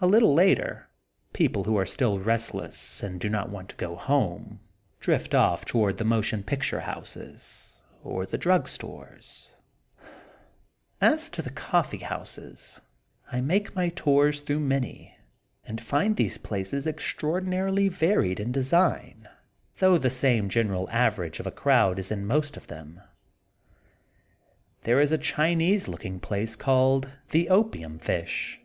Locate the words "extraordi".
16.86-17.46